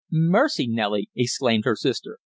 [0.11, 2.17] "Mercy, Nellie!" exclaimed her sister.